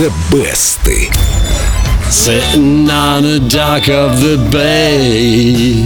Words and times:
The 0.00 0.10
Best. 0.30 0.86
Sitting 2.10 2.88
on 2.88 3.22
the 3.24 3.46
dock 3.46 3.88
of 3.90 4.22
the 4.22 4.48
bay 4.50 5.84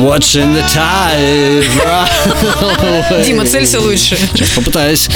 Watching 0.00 0.52
the 0.52 0.62
tide 0.72 1.66
roll 1.76 3.10
away. 3.10 3.24
Дима, 3.24 3.46
целься 3.46 3.80
лучше. 3.80 4.16
Сейчас 4.16 4.50
попытаюсь. 4.50 5.08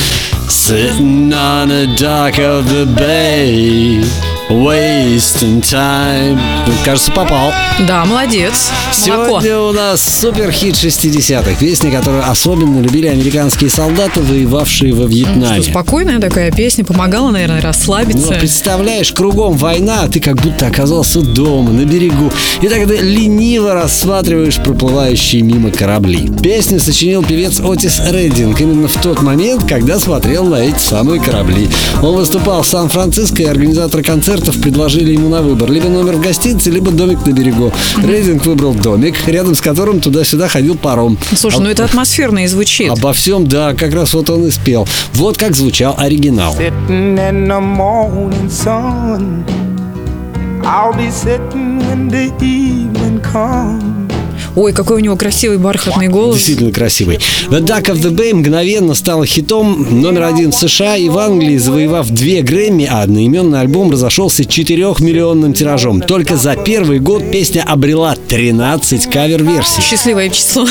Sitting 0.48 1.32
on 1.32 1.68
the 1.68 1.86
dock 1.96 2.36
of 2.40 2.68
the 2.68 2.84
bay 2.96 4.29
Wasting 4.51 5.61
time 5.61 6.37
Кажется, 6.83 7.11
попал 7.13 7.53
Да, 7.87 8.03
молодец. 8.03 8.69
Молоко. 9.07 9.39
Сегодня 9.41 9.59
у 9.59 9.71
нас 9.71 10.01
супер 10.19 10.51
хит 10.51 10.75
60-х 10.75 11.51
Песня, 11.57 11.89
которую 11.89 12.29
особенно 12.29 12.81
любили 12.81 13.07
американские 13.07 13.69
солдаты, 13.69 14.19
воевавшие 14.19 14.93
во 14.93 15.05
Вьетнаме 15.05 15.61
Что, 15.61 15.71
спокойная 15.71 16.19
такая 16.19 16.51
песня, 16.51 16.83
помогала, 16.83 17.31
наверное, 17.31 17.61
Ну, 17.61 17.63
расслабиться. 17.63 18.33
представляешь, 18.33 19.13
кругом 19.13 19.55
война, 19.55 20.01
а 20.03 20.07
ты 20.09 20.19
как 20.19 20.35
будто 20.41 20.67
оказался 20.67 21.21
дома, 21.21 21.71
на 21.71 21.85
берегу. 21.85 22.29
И 22.61 22.67
тогда 22.67 22.95
лениво 22.95 23.73
рассматриваешь 23.73 24.57
проплывающие 24.57 25.43
мимо 25.43 25.71
корабли. 25.71 26.29
Песню 26.43 26.79
сочинил 26.81 27.23
певец 27.23 27.61
Отис 27.61 28.01
Реддинг 28.11 28.59
именно 28.59 28.89
в 28.89 29.01
тот 29.01 29.21
момент, 29.21 29.63
когда 29.67 29.97
смотрел 29.97 30.43
на 30.45 30.55
эти 30.55 30.79
самые 30.79 31.21
корабли. 31.21 31.69
Он 32.01 32.15
выступал 32.17 32.63
в 32.63 32.67
Сан-Франциско, 32.67 33.41
и 33.43 33.45
организаторы 33.45 34.03
концертов 34.41 34.61
предложили 34.61 35.13
ему 35.13 35.29
на 35.29 35.41
выбор. 35.41 35.69
Либо 35.71 35.87
номер 35.87 36.15
в 36.15 36.21
гостинице, 36.21 36.71
либо 36.71 36.91
домик 36.91 37.25
на 37.25 37.31
берегу. 37.31 37.71
Реддинг 38.03 38.45
выбрал 38.45 38.73
домик, 38.73 39.15
рядом 39.27 39.55
с 39.55 39.61
которым 39.61 39.99
туда-сюда 39.99 40.47
ходил 40.47 40.75
паром. 40.75 41.17
Слушай, 41.35 41.57
А- 41.57 41.61
ну 41.61 41.69
это 41.69 41.85
атмосферно 41.85 42.43
и 42.43 42.47
звучит. 42.47 42.89
Обо 42.89 43.13
всем, 43.13 43.47
да, 43.47 43.73
как 43.73 43.93
раз 43.93 44.13
вот 44.13 44.29
он 44.29 44.47
и 44.47 44.51
спел. 44.51 44.87
Вот 45.13 45.37
как 45.37 45.55
звучал 45.55 45.95
оригинал. 45.97 46.55
I'll 50.63 50.93
be 50.93 51.09
sitting 51.09 51.79
when 51.79 52.07
the 52.07 52.29
evening 52.39 53.19
comes. 53.23 54.00
Ой, 54.55 54.73
какой 54.73 54.97
у 54.97 54.99
него 54.99 55.15
красивый 55.15 55.57
бархатный 55.57 56.07
голос. 56.07 56.35
Действительно 56.37 56.71
красивый. 56.71 57.19
The 57.49 57.61
Duck 57.61 57.85
of 57.85 58.01
the 58.01 58.11
Bay 58.11 58.33
мгновенно 58.33 58.93
стал 58.93 59.23
хитом 59.23 60.01
номер 60.01 60.23
один 60.23 60.51
в 60.51 60.55
США 60.55 60.97
и 60.97 61.09
в 61.09 61.17
Англии, 61.17 61.57
завоевав 61.57 62.09
две 62.09 62.41
Грэмми, 62.41 62.85
а 62.89 63.01
одноименный 63.01 63.61
альбом 63.61 63.91
разошелся 63.91 64.43
4-миллионным 64.43 65.53
тиражом. 65.53 66.01
Только 66.01 66.35
за 66.35 66.55
первый 66.55 66.99
год 66.99 67.31
песня 67.31 67.63
обрела 67.67 68.15
13 68.27 69.09
кавер-версий. 69.09 69.81
Счастливое 69.81 70.29
число. 70.29 70.67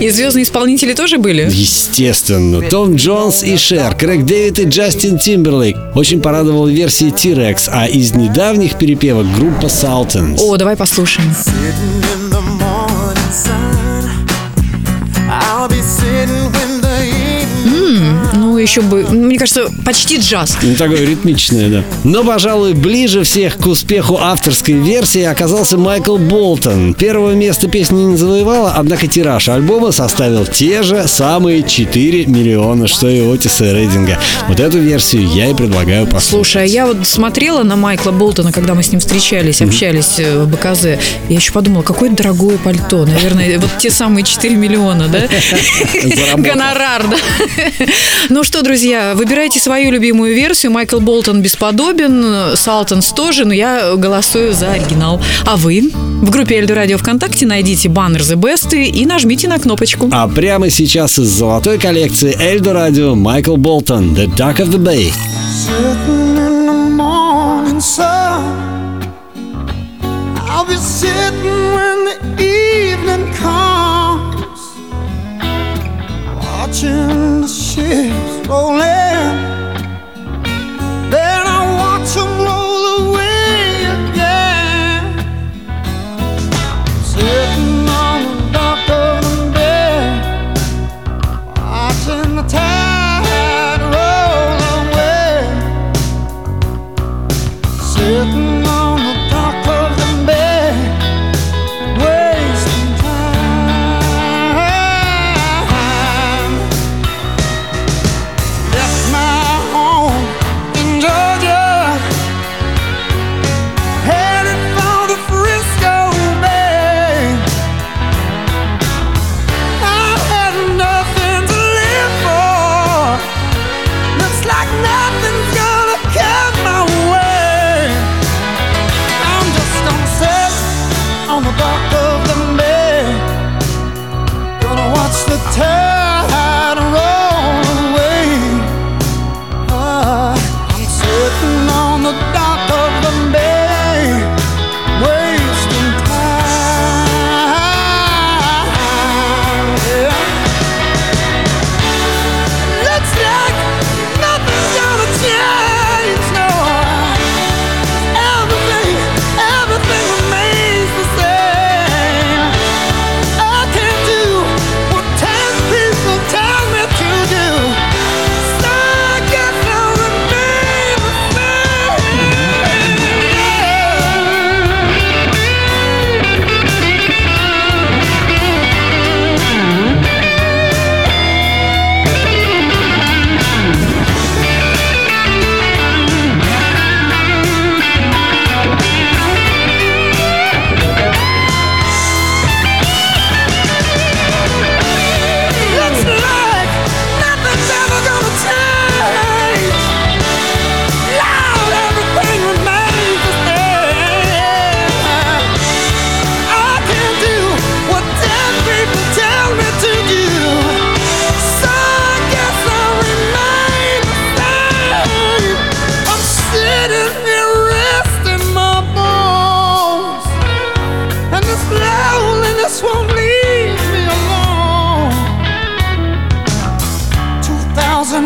И 0.00 0.08
звездные 0.10 0.44
исполнители 0.44 0.94
тоже 0.94 1.18
были? 1.18 1.48
Естественно. 1.50 2.60
Том 2.68 2.96
Джонс 2.96 3.42
и 3.42 3.56
Шер, 3.56 3.94
Крэг 3.94 4.24
Дэвид 4.24 4.58
и 4.58 4.64
Джастин 4.64 5.18
Тимберлейк. 5.18 5.76
Очень 5.94 6.20
порадовала 6.20 6.68
версия 6.68 7.10
T-Rex, 7.10 7.68
а 7.68 7.86
из 7.86 8.14
недавних 8.14 8.78
перепевок 8.78 9.26
группа 9.36 9.66
Sultans. 9.66 10.38
О, 10.40 10.56
давай 10.56 10.76
послушаем. 10.76 11.30
Sitting 11.30 12.02
in 12.02 12.30
the 12.30 12.43
еще 18.64 18.80
бы, 18.80 19.02
мне 19.10 19.38
кажется, 19.38 19.66
почти 19.84 20.18
джаз. 20.18 20.56
Ну, 20.62 20.74
такое 20.74 21.04
ритмичное, 21.04 21.68
да. 21.68 21.84
Но, 22.02 22.24
пожалуй, 22.24 22.74
ближе 22.74 23.22
всех 23.22 23.56
к 23.56 23.66
успеху 23.66 24.18
авторской 24.20 24.74
версии 24.74 25.22
оказался 25.22 25.78
Майкл 25.78 26.16
Болтон. 26.16 26.94
Первого 26.94 27.32
места 27.32 27.68
песня 27.68 27.96
не 27.96 28.16
завоевала, 28.16 28.74
однако 28.76 29.06
тираж 29.06 29.48
альбома 29.48 29.92
составил 29.92 30.46
те 30.46 30.82
же 30.82 31.06
самые 31.06 31.62
4 31.62 32.26
миллиона, 32.26 32.86
что 32.86 33.08
и 33.08 33.20
Отиса 33.20 33.72
Рейдинга. 33.72 34.18
Вот 34.48 34.60
эту 34.60 34.78
версию 34.78 35.28
я 35.28 35.50
и 35.50 35.54
предлагаю 35.54 36.06
послушать. 36.06 36.30
Слушай, 36.30 36.62
а 36.62 36.66
я 36.66 36.86
вот 36.86 37.06
смотрела 37.06 37.62
на 37.62 37.76
Майкла 37.76 38.10
Болтона, 38.10 38.52
когда 38.52 38.74
мы 38.74 38.82
с 38.82 38.90
ним 38.90 39.00
встречались, 39.00 39.62
общались 39.62 40.18
э, 40.18 40.42
в 40.42 40.48
БКЗ. 40.48 40.84
Я 41.28 41.36
еще 41.36 41.52
подумала, 41.52 41.82
какое 41.82 42.10
дорогое 42.10 42.58
пальто. 42.58 43.04
Наверное, 43.06 43.58
вот 43.58 43.70
те 43.78 43.90
самые 43.90 44.24
4 44.24 44.54
миллиона, 44.56 45.08
да? 45.08 45.20
Гонорар, 46.36 47.06
да. 47.08 47.16
Ну 48.28 48.42
что, 48.42 48.53
друзья, 48.62 49.14
выбирайте 49.14 49.58
свою 49.58 49.90
любимую 49.90 50.34
версию. 50.34 50.72
Майкл 50.72 51.00
Болтон 51.00 51.42
бесподобен, 51.42 52.56
Салтонс 52.56 53.12
тоже, 53.12 53.44
но 53.44 53.52
я 53.52 53.94
голосую 53.96 54.52
за 54.52 54.72
оригинал. 54.72 55.20
А 55.46 55.56
вы? 55.56 55.90
В 56.22 56.30
группе 56.30 56.56
Эльду 56.56 56.74
Радио 56.74 56.98
ВКонтакте 56.98 57.46
найдите 57.46 57.88
баннер 57.88 58.20
The 58.20 58.36
Best 58.36 58.74
и 58.76 59.06
нажмите 59.06 59.48
на 59.48 59.58
кнопочку. 59.58 60.08
А 60.12 60.28
прямо 60.28 60.70
сейчас 60.70 61.18
из 61.18 61.28
золотой 61.28 61.78
коллекции 61.78 62.36
Эльдо 62.38 62.72
Радио 62.72 63.14
Майкл 63.14 63.56
Болтон 63.56 64.14
The 64.14 64.26
Duck 64.26 64.58
of 64.58 64.70
the 64.70 64.78
Bay. 64.78 65.12
Sitting 65.50 66.36
in 66.36 66.66
the 66.66 66.94
morning 66.94 67.80
sun. 67.80 68.42
I'll 70.48 70.66
be 70.66 70.76
sitting 70.76 71.74
when 71.74 72.04
the 72.04 72.42
evening 72.42 73.32
comes. 73.34 73.63
Sitting 98.04 98.63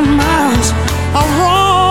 miles 0.06 0.71
are 1.15 1.43
wrong. 1.43 1.88